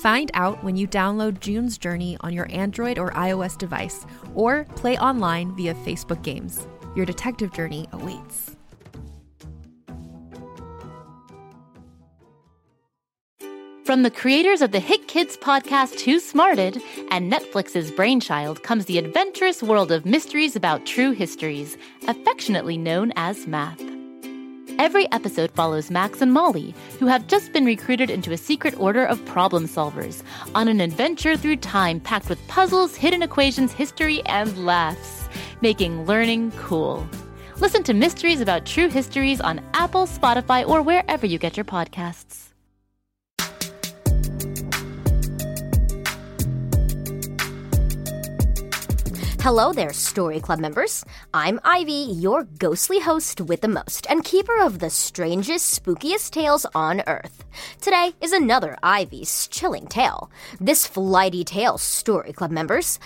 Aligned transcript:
Find 0.00 0.30
out 0.34 0.62
when 0.62 0.76
you 0.76 0.86
download 0.86 1.40
June's 1.40 1.76
Journey 1.76 2.16
on 2.20 2.32
your 2.32 2.46
Android 2.52 2.98
or 2.98 3.10
iOS 3.10 3.58
device, 3.58 4.06
or 4.34 4.64
play 4.76 4.96
online 4.98 5.56
via 5.56 5.74
Facebook 5.74 6.22
Games. 6.22 6.68
Your 6.94 7.04
detective 7.04 7.52
journey 7.52 7.88
awaits. 7.92 8.56
From 13.84 14.02
the 14.02 14.10
creators 14.10 14.60
of 14.60 14.70
the 14.70 14.80
hit 14.80 15.08
kids 15.08 15.36
podcast 15.36 15.96
Too 15.96 16.20
Smarted 16.20 16.80
and 17.10 17.32
Netflix's 17.32 17.90
Brainchild 17.90 18.62
comes 18.62 18.84
the 18.84 18.98
adventurous 18.98 19.62
world 19.62 19.90
of 19.90 20.04
mysteries 20.04 20.54
about 20.54 20.84
true 20.84 21.12
histories, 21.12 21.78
affectionately 22.06 22.76
known 22.76 23.12
as 23.16 23.46
math. 23.46 23.82
Every 24.78 25.10
episode 25.10 25.50
follows 25.50 25.90
Max 25.90 26.22
and 26.22 26.32
Molly, 26.32 26.72
who 27.00 27.06
have 27.06 27.26
just 27.26 27.52
been 27.52 27.64
recruited 27.64 28.10
into 28.10 28.30
a 28.30 28.36
secret 28.36 28.78
order 28.78 29.04
of 29.04 29.24
problem 29.24 29.64
solvers, 29.64 30.22
on 30.54 30.68
an 30.68 30.80
adventure 30.80 31.36
through 31.36 31.56
time 31.56 31.98
packed 31.98 32.28
with 32.28 32.46
puzzles, 32.46 32.94
hidden 32.94 33.20
equations, 33.24 33.72
history, 33.72 34.24
and 34.26 34.64
laughs, 34.64 35.28
making 35.62 36.06
learning 36.06 36.52
cool. 36.52 37.04
Listen 37.56 37.82
to 37.82 37.92
Mysteries 37.92 38.40
About 38.40 38.66
True 38.66 38.88
Histories 38.88 39.40
on 39.40 39.60
Apple, 39.74 40.06
Spotify, 40.06 40.64
or 40.64 40.80
wherever 40.80 41.26
you 41.26 41.38
get 41.38 41.56
your 41.56 41.64
podcasts. 41.64 42.44
Hello 49.40 49.72
there, 49.72 49.92
Story 49.92 50.40
Club 50.40 50.58
members. 50.58 51.04
I'm 51.32 51.60
Ivy, 51.62 51.92
your 51.92 52.42
ghostly 52.42 52.98
host 52.98 53.40
with 53.40 53.60
the 53.60 53.68
most, 53.68 54.04
and 54.10 54.24
keeper 54.24 54.60
of 54.60 54.80
the 54.80 54.90
strangest, 54.90 55.80
spookiest 55.80 56.32
tales 56.32 56.66
on 56.74 57.02
Earth. 57.06 57.44
Today 57.80 58.14
is 58.20 58.32
another 58.32 58.76
Ivy's 58.82 59.46
chilling 59.46 59.86
tale. 59.86 60.28
This 60.60 60.88
flighty 60.88 61.44
tale, 61.44 61.78
Story 61.78 62.32
Club 62.32 62.50
members, 62.50 62.98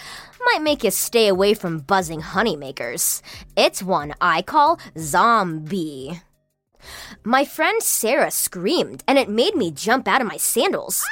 might 0.46 0.62
make 0.62 0.82
you 0.82 0.90
stay 0.90 1.28
away 1.28 1.52
from 1.52 1.80
buzzing 1.80 2.22
honeymakers. 2.22 3.20
It's 3.54 3.82
one 3.82 4.14
I 4.18 4.40
call 4.40 4.78
ZomBee. 4.96 6.22
My 7.24 7.44
friend 7.44 7.82
Sarah 7.82 8.30
screamed, 8.30 9.04
and 9.06 9.18
it 9.18 9.28
made 9.28 9.54
me 9.54 9.70
jump 9.70 10.08
out 10.08 10.22
of 10.22 10.26
my 10.26 10.38
sandals. 10.38 11.04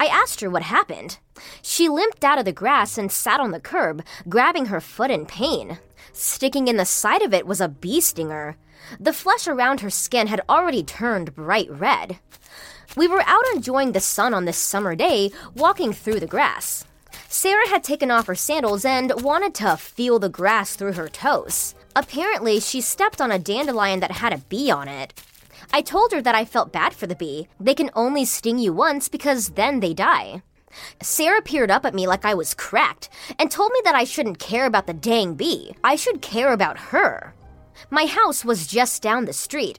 I 0.00 0.06
asked 0.06 0.40
her 0.40 0.50
what 0.50 0.62
happened. 0.62 1.18
She 1.62 1.88
limped 1.88 2.24
out 2.24 2.38
of 2.38 2.44
the 2.44 2.52
grass 2.52 2.98
and 2.98 3.10
sat 3.10 3.40
on 3.40 3.50
the 3.50 3.60
curb, 3.60 4.04
grabbing 4.28 4.66
her 4.66 4.80
foot 4.80 5.10
in 5.10 5.26
pain. 5.26 5.78
Sticking 6.12 6.68
in 6.68 6.76
the 6.76 6.84
side 6.84 7.22
of 7.22 7.32
it 7.32 7.46
was 7.46 7.60
a 7.60 7.68
bee 7.68 8.00
stinger. 8.00 8.56
The 9.00 9.12
flesh 9.12 9.48
around 9.48 9.80
her 9.80 9.90
skin 9.90 10.26
had 10.26 10.42
already 10.48 10.82
turned 10.82 11.34
bright 11.34 11.70
red. 11.70 12.18
We 12.96 13.08
were 13.08 13.22
out 13.26 13.44
enjoying 13.54 13.92
the 13.92 14.00
sun 14.00 14.34
on 14.34 14.44
this 14.44 14.58
summer 14.58 14.94
day, 14.94 15.32
walking 15.54 15.92
through 15.92 16.20
the 16.20 16.26
grass. 16.26 16.84
Sarah 17.28 17.68
had 17.68 17.82
taken 17.82 18.10
off 18.10 18.26
her 18.26 18.34
sandals 18.34 18.84
and 18.84 19.22
wanted 19.22 19.54
to 19.56 19.76
feel 19.76 20.18
the 20.18 20.28
grass 20.28 20.76
through 20.76 20.92
her 20.92 21.08
toes. 21.08 21.74
Apparently, 21.96 22.60
she 22.60 22.80
stepped 22.80 23.20
on 23.20 23.32
a 23.32 23.38
dandelion 23.38 24.00
that 24.00 24.12
had 24.12 24.32
a 24.32 24.38
bee 24.38 24.70
on 24.70 24.88
it. 24.88 25.14
I 25.72 25.82
told 25.82 26.12
her 26.12 26.22
that 26.22 26.34
I 26.34 26.44
felt 26.44 26.72
bad 26.72 26.94
for 26.94 27.06
the 27.06 27.14
bee. 27.14 27.48
They 27.58 27.74
can 27.74 27.90
only 27.94 28.24
sting 28.24 28.58
you 28.58 28.72
once 28.72 29.08
because 29.08 29.50
then 29.50 29.80
they 29.80 29.94
die. 29.94 30.42
Sarah 31.02 31.42
peered 31.42 31.70
up 31.70 31.84
at 31.84 31.94
me 31.94 32.06
like 32.06 32.24
I 32.24 32.34
was 32.34 32.54
cracked 32.54 33.08
and 33.38 33.50
told 33.50 33.72
me 33.72 33.80
that 33.84 33.94
I 33.94 34.04
shouldn't 34.04 34.38
care 34.38 34.66
about 34.66 34.86
the 34.86 34.94
dang 34.94 35.34
bee. 35.34 35.74
I 35.84 35.96
should 35.96 36.20
care 36.20 36.52
about 36.52 36.78
her. 36.78 37.34
My 37.90 38.06
house 38.06 38.44
was 38.44 38.66
just 38.66 39.02
down 39.02 39.24
the 39.24 39.32
street. 39.32 39.78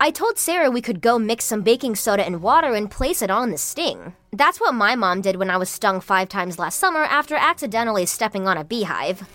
I 0.00 0.10
told 0.10 0.38
Sarah 0.38 0.70
we 0.70 0.82
could 0.82 1.00
go 1.00 1.18
mix 1.18 1.44
some 1.44 1.62
baking 1.62 1.96
soda 1.96 2.24
and 2.24 2.42
water 2.42 2.74
and 2.74 2.90
place 2.90 3.22
it 3.22 3.30
on 3.30 3.50
the 3.50 3.58
sting. 3.58 4.14
That's 4.32 4.60
what 4.60 4.74
my 4.74 4.94
mom 4.94 5.20
did 5.22 5.36
when 5.36 5.50
I 5.50 5.56
was 5.56 5.70
stung 5.70 6.00
five 6.00 6.28
times 6.28 6.58
last 6.58 6.78
summer 6.78 7.02
after 7.02 7.34
accidentally 7.34 8.06
stepping 8.06 8.46
on 8.46 8.58
a 8.58 8.64
beehive. 8.64 9.26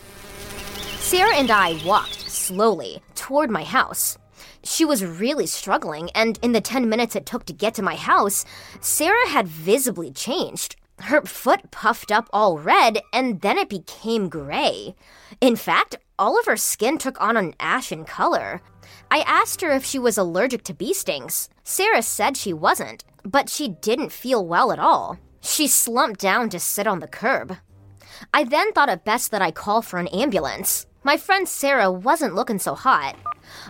Sarah 1.00 1.36
and 1.36 1.52
I 1.52 1.82
walked 1.86 2.30
slowly 2.30 3.02
toward 3.16 3.50
my 3.50 3.64
house. 3.64 4.18
She 4.64 4.86
was 4.86 5.06
really 5.06 5.48
struggling, 5.48 6.10
and 6.12 6.40
in 6.42 6.52
the 6.52 6.62
10 6.62 6.90
minutes 6.90 7.16
it 7.16 7.26
took 7.26 7.46
to 7.46 7.54
get 7.54 7.74
to 7.76 7.82
my 7.82 7.96
house, 7.96 8.46
Sarah 8.80 9.30
had 9.30 9.48
visibly 9.48 10.12
changed. 10.12 10.76
Her 11.00 11.22
foot 11.24 11.72
puffed 11.72 12.12
up 12.12 12.30
all 12.32 12.60
red, 12.60 13.00
and 13.12 13.42
then 13.42 13.58
it 13.58 13.70
became 13.70 14.30
gray. 14.30 14.96
In 15.40 15.56
fact, 15.56 15.96
all 16.20 16.38
of 16.40 16.46
her 16.46 16.58
skin 16.58 16.98
took 16.98 17.20
on 17.20 17.38
an 17.38 17.56
ashen 17.60 18.06
color. 18.06 18.62
I 19.10 19.22
asked 19.22 19.62
her 19.62 19.72
if 19.72 19.84
she 19.84 19.98
was 19.98 20.18
allergic 20.18 20.64
to 20.66 20.74
bee 20.74 20.94
stings. 20.94 21.50
Sarah 21.64 22.04
said 22.04 22.38
she 22.38 22.54
wasn't, 22.54 23.04
but 23.24 23.50
she 23.50 23.70
didn't 23.70 24.12
feel 24.12 24.46
well 24.46 24.72
at 24.72 24.80
all. 24.80 25.18
She 25.42 25.68
slumped 25.68 26.20
down 26.20 26.50
to 26.50 26.60
sit 26.60 26.86
on 26.86 27.00
the 27.00 27.08
curb. 27.08 27.58
I 28.34 28.44
then 28.44 28.72
thought 28.72 28.90
it 28.90 29.04
best 29.04 29.32
that 29.32 29.42
I 29.42 29.52
call 29.52 29.82
for 29.82 29.98
an 29.98 30.08
ambulance. 30.10 30.86
My 31.04 31.18
friend 31.18 31.48
Sarah 31.48 31.92
wasn't 31.92 32.36
looking 32.36 32.60
so 32.60 32.76
hot. 32.76 33.16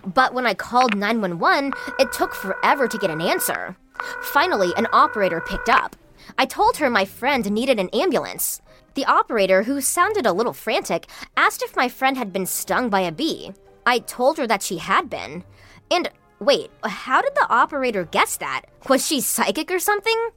But 0.04 0.34
when 0.34 0.44
I 0.44 0.52
called 0.52 0.94
911, 0.94 1.72
it 1.98 2.12
took 2.12 2.34
forever 2.34 2.86
to 2.86 2.98
get 2.98 3.10
an 3.10 3.22
answer. 3.22 3.74
Finally, 4.20 4.72
an 4.76 4.86
operator 4.92 5.40
picked 5.40 5.70
up. 5.70 5.96
I 6.36 6.44
told 6.44 6.76
her 6.76 6.90
my 6.90 7.06
friend 7.06 7.50
needed 7.50 7.78
an 7.78 7.88
ambulance. 7.90 8.60
The 8.94 9.06
operator, 9.06 9.62
who 9.62 9.80
sounded 9.80 10.26
a 10.26 10.32
little 10.32 10.52
frantic, 10.52 11.06
asked 11.34 11.62
if 11.62 11.74
my 11.74 11.88
friend 11.88 12.18
had 12.18 12.34
been 12.34 12.44
stung 12.44 12.90
by 12.90 13.00
a 13.00 13.10
bee. 13.10 13.52
I 13.86 14.00
told 14.00 14.36
her 14.36 14.46
that 14.46 14.62
she 14.62 14.76
had 14.76 15.08
been. 15.08 15.42
And 15.90 16.10
wait, 16.38 16.70
how 16.84 17.22
did 17.22 17.34
the 17.34 17.48
operator 17.48 18.04
guess 18.04 18.36
that? 18.36 18.62
Was 18.90 19.06
she 19.06 19.22
psychic 19.22 19.70
or 19.70 19.78
something? 19.78 20.30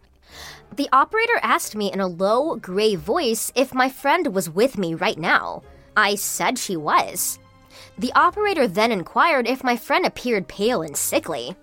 The 0.74 0.88
operator 0.94 1.40
asked 1.42 1.76
me 1.76 1.92
in 1.92 2.00
a 2.00 2.08
low, 2.08 2.56
gray 2.56 2.96
voice 2.96 3.52
if 3.54 3.74
my 3.74 3.90
friend 3.90 4.34
was 4.34 4.50
with 4.50 4.78
me 4.78 4.94
right 4.94 5.18
now. 5.18 5.62
I 5.98 6.16
said 6.16 6.58
she 6.58 6.76
was. 6.78 7.40
The 7.98 8.14
operator 8.14 8.68
then 8.68 8.92
inquired 8.92 9.48
if 9.48 9.64
my 9.64 9.78
friend 9.78 10.06
appeared 10.06 10.48
pale 10.48 10.82
and 10.82 10.96
sickly. 10.96 11.56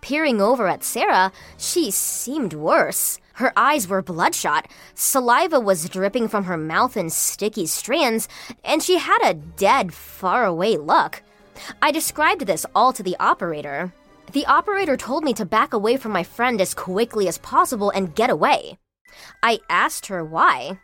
Peering 0.00 0.40
over 0.40 0.66
at 0.66 0.84
Sarah, 0.84 1.32
she 1.56 1.90
seemed 1.90 2.52
worse. 2.52 3.18
Her 3.34 3.52
eyes 3.56 3.88
were 3.88 4.02
bloodshot, 4.02 4.68
saliva 4.94 5.58
was 5.58 5.88
dripping 5.88 6.28
from 6.28 6.44
her 6.44 6.56
mouth 6.56 6.96
in 6.96 7.08
sticky 7.08 7.66
strands, 7.66 8.28
and 8.62 8.82
she 8.82 8.98
had 8.98 9.20
a 9.24 9.34
dead, 9.34 9.94
faraway 9.94 10.76
look. 10.76 11.22
I 11.80 11.92
described 11.92 12.46
this 12.46 12.66
all 12.74 12.92
to 12.92 13.02
the 13.02 13.16
operator. 13.18 13.94
The 14.32 14.46
operator 14.46 14.96
told 14.96 15.24
me 15.24 15.32
to 15.34 15.44
back 15.44 15.72
away 15.72 15.96
from 15.96 16.12
my 16.12 16.22
friend 16.22 16.60
as 16.60 16.74
quickly 16.74 17.28
as 17.28 17.38
possible 17.38 17.90
and 17.90 18.14
get 18.14 18.30
away. 18.30 18.78
I 19.42 19.60
asked 19.68 20.06
her 20.06 20.24
why. 20.24 20.80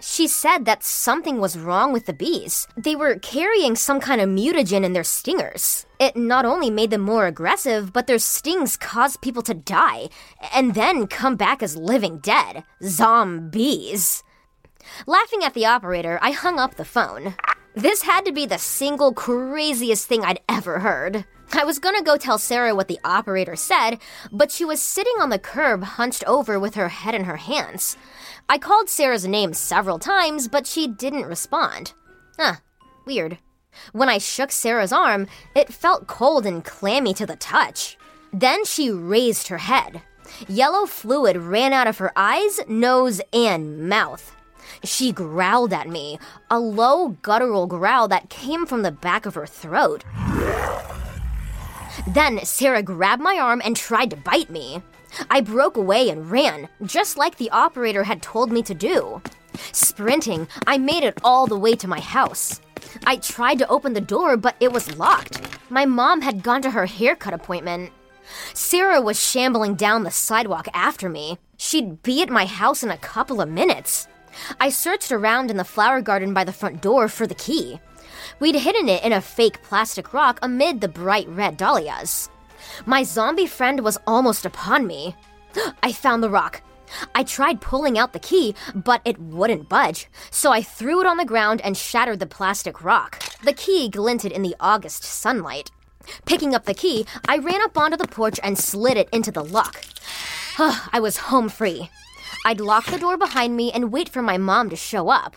She 0.00 0.28
said 0.28 0.64
that 0.64 0.84
something 0.84 1.40
was 1.40 1.58
wrong 1.58 1.92
with 1.92 2.06
the 2.06 2.12
bees. 2.12 2.66
They 2.76 2.96
were 2.96 3.18
carrying 3.18 3.76
some 3.76 4.00
kind 4.00 4.20
of 4.20 4.28
mutagen 4.28 4.84
in 4.84 4.92
their 4.92 5.04
stingers. 5.04 5.86
It 5.98 6.16
not 6.16 6.44
only 6.44 6.70
made 6.70 6.90
them 6.90 7.00
more 7.00 7.26
aggressive, 7.26 7.92
but 7.92 8.06
their 8.06 8.18
stings 8.18 8.76
caused 8.76 9.22
people 9.22 9.42
to 9.42 9.54
die 9.54 10.08
and 10.54 10.74
then 10.74 11.06
come 11.06 11.36
back 11.36 11.62
as 11.62 11.76
living 11.76 12.18
dead. 12.18 12.64
Zombies. 12.82 14.22
Laughing 15.06 15.42
at 15.42 15.54
the 15.54 15.66
operator, 15.66 16.18
I 16.22 16.30
hung 16.30 16.58
up 16.58 16.76
the 16.76 16.84
phone. 16.84 17.34
This 17.76 18.00
had 18.00 18.24
to 18.24 18.32
be 18.32 18.46
the 18.46 18.56
single 18.56 19.12
craziest 19.12 20.08
thing 20.08 20.24
I'd 20.24 20.40
ever 20.48 20.78
heard. 20.78 21.26
I 21.52 21.66
was 21.66 21.78
gonna 21.78 22.02
go 22.02 22.16
tell 22.16 22.38
Sarah 22.38 22.74
what 22.74 22.88
the 22.88 22.98
operator 23.04 23.54
said, 23.54 23.98
but 24.32 24.50
she 24.50 24.64
was 24.64 24.80
sitting 24.80 25.12
on 25.20 25.28
the 25.28 25.38
curb 25.38 25.82
hunched 25.84 26.24
over 26.24 26.58
with 26.58 26.74
her 26.76 26.88
head 26.88 27.14
in 27.14 27.24
her 27.24 27.36
hands. 27.36 27.98
I 28.48 28.56
called 28.56 28.88
Sarah's 28.88 29.26
name 29.26 29.52
several 29.52 29.98
times, 29.98 30.48
but 30.48 30.66
she 30.66 30.86
didn't 30.86 31.26
respond. 31.26 31.92
Huh, 32.38 32.54
weird. 33.04 33.36
When 33.92 34.08
I 34.08 34.16
shook 34.16 34.52
Sarah's 34.52 34.90
arm, 34.90 35.26
it 35.54 35.70
felt 35.70 36.06
cold 36.06 36.46
and 36.46 36.64
clammy 36.64 37.12
to 37.12 37.26
the 37.26 37.36
touch. 37.36 37.98
Then 38.32 38.64
she 38.64 38.90
raised 38.90 39.48
her 39.48 39.58
head. 39.58 40.00
Yellow 40.48 40.86
fluid 40.86 41.36
ran 41.36 41.74
out 41.74 41.86
of 41.86 41.98
her 41.98 42.12
eyes, 42.16 42.58
nose, 42.68 43.20
and 43.34 43.86
mouth. 43.86 44.34
She 44.84 45.12
growled 45.12 45.72
at 45.72 45.88
me, 45.88 46.18
a 46.50 46.58
low, 46.58 47.16
guttural 47.22 47.66
growl 47.66 48.08
that 48.08 48.30
came 48.30 48.66
from 48.66 48.82
the 48.82 48.92
back 48.92 49.26
of 49.26 49.34
her 49.34 49.46
throat. 49.46 50.04
Then 52.06 52.44
Sarah 52.44 52.82
grabbed 52.82 53.22
my 53.22 53.38
arm 53.38 53.62
and 53.64 53.76
tried 53.76 54.10
to 54.10 54.16
bite 54.16 54.50
me. 54.50 54.82
I 55.30 55.40
broke 55.40 55.76
away 55.76 56.08
and 56.10 56.30
ran, 56.30 56.68
just 56.84 57.16
like 57.16 57.36
the 57.36 57.50
operator 57.50 58.04
had 58.04 58.22
told 58.22 58.52
me 58.52 58.62
to 58.62 58.74
do. 58.74 59.22
Sprinting, 59.72 60.48
I 60.66 60.78
made 60.78 61.04
it 61.04 61.18
all 61.24 61.46
the 61.46 61.58
way 61.58 61.74
to 61.76 61.88
my 61.88 62.00
house. 62.00 62.60
I 63.06 63.16
tried 63.16 63.58
to 63.58 63.68
open 63.68 63.94
the 63.94 64.00
door, 64.00 64.36
but 64.36 64.56
it 64.60 64.72
was 64.72 64.96
locked. 64.96 65.40
My 65.70 65.86
mom 65.86 66.20
had 66.20 66.42
gone 66.42 66.62
to 66.62 66.70
her 66.70 66.86
haircut 66.86 67.34
appointment. 67.34 67.92
Sarah 68.54 69.00
was 69.00 69.22
shambling 69.22 69.74
down 69.74 70.02
the 70.02 70.10
sidewalk 70.10 70.68
after 70.74 71.08
me. 71.08 71.38
She'd 71.56 72.02
be 72.02 72.22
at 72.22 72.28
my 72.28 72.44
house 72.44 72.82
in 72.82 72.90
a 72.90 72.98
couple 72.98 73.40
of 73.40 73.48
minutes. 73.48 74.08
I 74.60 74.68
searched 74.68 75.12
around 75.12 75.50
in 75.50 75.56
the 75.56 75.64
flower 75.64 76.00
garden 76.00 76.34
by 76.34 76.44
the 76.44 76.52
front 76.52 76.82
door 76.82 77.08
for 77.08 77.26
the 77.26 77.34
key. 77.34 77.80
We'd 78.40 78.54
hidden 78.54 78.88
it 78.88 79.02
in 79.04 79.12
a 79.12 79.20
fake 79.20 79.62
plastic 79.62 80.12
rock 80.12 80.38
amid 80.42 80.80
the 80.80 80.88
bright 80.88 81.28
red 81.28 81.56
dahlias. 81.56 82.28
My 82.84 83.02
zombie 83.02 83.46
friend 83.46 83.80
was 83.80 83.98
almost 84.06 84.44
upon 84.44 84.86
me. 84.86 85.14
I 85.82 85.92
found 85.92 86.22
the 86.22 86.30
rock. 86.30 86.62
I 87.14 87.24
tried 87.24 87.60
pulling 87.60 87.98
out 87.98 88.12
the 88.12 88.18
key, 88.18 88.54
but 88.74 89.00
it 89.04 89.18
wouldn't 89.18 89.68
budge, 89.68 90.08
so 90.30 90.52
I 90.52 90.62
threw 90.62 91.00
it 91.00 91.06
on 91.06 91.16
the 91.16 91.24
ground 91.24 91.60
and 91.62 91.76
shattered 91.76 92.20
the 92.20 92.26
plastic 92.26 92.84
rock. 92.84 93.22
The 93.42 93.52
key 93.52 93.88
glinted 93.88 94.32
in 94.32 94.42
the 94.42 94.56
August 94.60 95.02
sunlight. 95.02 95.70
Picking 96.24 96.54
up 96.54 96.64
the 96.64 96.74
key, 96.74 97.04
I 97.28 97.38
ran 97.38 97.62
up 97.62 97.76
onto 97.76 97.96
the 97.96 98.06
porch 98.06 98.38
and 98.42 98.56
slid 98.56 98.96
it 98.96 99.08
into 99.12 99.32
the 99.32 99.44
lock. 99.44 99.84
I 100.58 101.00
was 101.00 101.16
home 101.16 101.48
free. 101.48 101.90
I'd 102.46 102.60
lock 102.60 102.86
the 102.86 102.98
door 103.00 103.16
behind 103.16 103.56
me 103.56 103.72
and 103.72 103.90
wait 103.90 104.08
for 104.08 104.22
my 104.22 104.38
mom 104.38 104.70
to 104.70 104.76
show 104.76 105.08
up. 105.08 105.36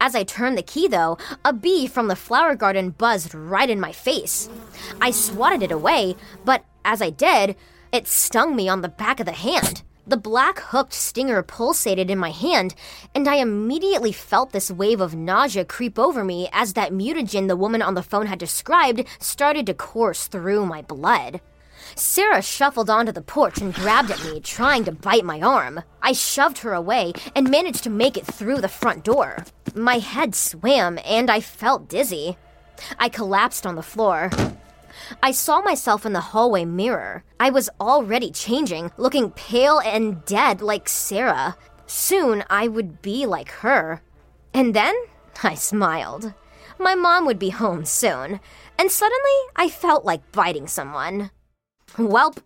As 0.00 0.16
I 0.16 0.24
turned 0.24 0.58
the 0.58 0.62
key, 0.64 0.88
though, 0.88 1.16
a 1.44 1.52
bee 1.52 1.86
from 1.86 2.08
the 2.08 2.16
flower 2.16 2.56
garden 2.56 2.90
buzzed 2.90 3.32
right 3.32 3.70
in 3.70 3.78
my 3.78 3.92
face. 3.92 4.48
I 5.00 5.12
swatted 5.12 5.62
it 5.62 5.70
away, 5.70 6.16
but 6.44 6.64
as 6.84 7.00
I 7.00 7.10
did, 7.10 7.54
it 7.92 8.08
stung 8.08 8.56
me 8.56 8.68
on 8.68 8.80
the 8.80 8.88
back 8.88 9.20
of 9.20 9.26
the 9.26 9.32
hand. 9.32 9.84
The 10.08 10.16
black 10.16 10.58
hooked 10.58 10.92
stinger 10.92 11.40
pulsated 11.44 12.10
in 12.10 12.18
my 12.18 12.30
hand, 12.30 12.74
and 13.14 13.28
I 13.28 13.36
immediately 13.36 14.10
felt 14.10 14.50
this 14.50 14.72
wave 14.72 15.00
of 15.00 15.14
nausea 15.14 15.64
creep 15.64 16.00
over 16.00 16.24
me 16.24 16.48
as 16.52 16.72
that 16.72 16.92
mutagen 16.92 17.46
the 17.46 17.54
woman 17.54 17.80
on 17.80 17.94
the 17.94 18.02
phone 18.02 18.26
had 18.26 18.40
described 18.40 19.04
started 19.20 19.66
to 19.66 19.74
course 19.74 20.26
through 20.26 20.66
my 20.66 20.82
blood. 20.82 21.40
Sarah 21.94 22.42
shuffled 22.42 22.90
onto 22.90 23.12
the 23.12 23.22
porch 23.22 23.58
and 23.58 23.74
grabbed 23.74 24.10
at 24.10 24.24
me, 24.24 24.40
trying 24.40 24.84
to 24.84 24.92
bite 24.92 25.24
my 25.24 25.40
arm. 25.40 25.82
I 26.02 26.12
shoved 26.12 26.58
her 26.58 26.72
away 26.72 27.12
and 27.34 27.50
managed 27.50 27.84
to 27.84 27.90
make 27.90 28.16
it 28.16 28.26
through 28.26 28.60
the 28.60 28.68
front 28.68 29.04
door. 29.04 29.44
My 29.74 29.98
head 29.98 30.34
swam 30.34 30.98
and 31.04 31.30
I 31.30 31.40
felt 31.40 31.88
dizzy. 31.88 32.36
I 32.98 33.08
collapsed 33.08 33.66
on 33.66 33.76
the 33.76 33.82
floor. 33.82 34.30
I 35.22 35.30
saw 35.30 35.60
myself 35.60 36.04
in 36.04 36.12
the 36.12 36.20
hallway 36.20 36.64
mirror. 36.64 37.24
I 37.38 37.50
was 37.50 37.70
already 37.80 38.30
changing, 38.30 38.90
looking 38.96 39.30
pale 39.30 39.78
and 39.80 40.24
dead 40.24 40.60
like 40.60 40.88
Sarah. 40.88 41.56
Soon 41.86 42.44
I 42.50 42.68
would 42.68 43.02
be 43.02 43.26
like 43.26 43.50
her. 43.50 44.02
And 44.52 44.74
then 44.74 44.94
I 45.42 45.54
smiled. 45.54 46.32
My 46.78 46.94
mom 46.94 47.26
would 47.26 47.38
be 47.38 47.50
home 47.50 47.84
soon. 47.84 48.40
And 48.78 48.90
suddenly 48.90 49.38
I 49.54 49.68
felt 49.68 50.04
like 50.04 50.32
biting 50.32 50.66
someone. 50.66 51.30
Welp, 51.94 52.38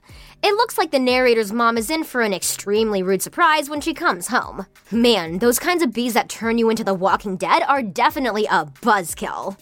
it 0.42 0.54
looks 0.54 0.78
like 0.78 0.90
the 0.90 0.98
narrator's 0.98 1.52
mom 1.52 1.76
is 1.76 1.90
in 1.90 2.04
for 2.04 2.20
an 2.20 2.32
extremely 2.32 3.02
rude 3.02 3.22
surprise 3.22 3.68
when 3.68 3.80
she 3.80 3.94
comes 3.94 4.28
home. 4.28 4.66
Man, 4.92 5.38
those 5.38 5.58
kinds 5.58 5.82
of 5.82 5.92
bees 5.92 6.14
that 6.14 6.28
turn 6.28 6.56
you 6.56 6.70
into 6.70 6.84
the 6.84 6.94
walking 6.94 7.36
dead 7.36 7.62
are 7.66 7.82
definitely 7.82 8.46
a 8.46 8.66
buzzkill. 8.66 9.56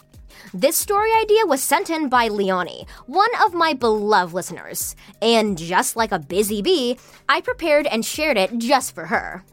This 0.53 0.77
story 0.77 1.11
idea 1.13 1.47
was 1.47 1.63
sent 1.63 1.91
in 1.91 2.09
by 2.09 2.29
Leonie, 2.29 2.87
one 3.07 3.31
of 3.45 3.55
my 3.55 3.73
beloved 3.73 4.35
listeners. 4.35 4.95
And 5.23 5.57
just 5.57 5.97
like 5.97 6.13
a 6.13 6.19
busy 6.19 6.61
bee, 6.61 6.99
I 7.29 7.41
prepared 7.41 7.87
and 7.87 8.05
shared 8.05 8.37
it 8.37 8.59
just 8.59 8.95
for 8.95 9.07
her. 9.07 9.45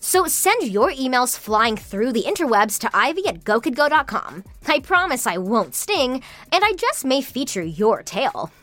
So 0.00 0.26
send 0.26 0.62
your 0.64 0.90
emails 0.90 1.38
flying 1.38 1.76
through 1.76 2.12
the 2.12 2.24
interwebs 2.24 2.78
to 2.80 2.90
ivy 2.94 3.26
at 3.26 3.44
gokidgo.com. 3.44 4.44
I 4.66 4.80
promise 4.80 5.26
I 5.26 5.38
won't 5.38 5.74
sting, 5.74 6.22
and 6.52 6.64
I 6.64 6.72
just 6.72 7.04
may 7.04 7.20
feature 7.22 7.62
your 7.62 8.02
tale. 8.02 8.50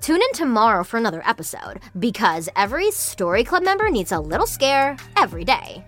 Tune 0.00 0.20
in 0.22 0.32
tomorrow 0.32 0.84
for 0.84 0.96
another 0.96 1.22
episode, 1.26 1.80
because 1.98 2.48
every 2.56 2.90
Story 2.90 3.44
Club 3.44 3.62
member 3.62 3.90
needs 3.90 4.12
a 4.12 4.20
little 4.20 4.46
scare 4.46 4.96
every 5.16 5.44
day. 5.44 5.84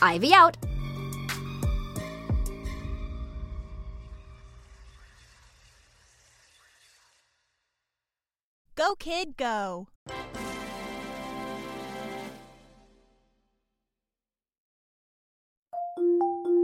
Ivy 0.00 0.34
out. 0.34 0.56
Go, 8.74 8.96
kid, 8.96 9.36
go. 9.36 9.86